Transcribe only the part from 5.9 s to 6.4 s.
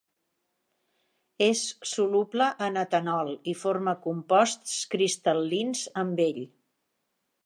amb